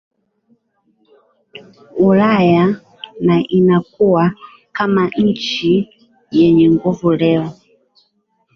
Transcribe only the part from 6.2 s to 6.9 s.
yenye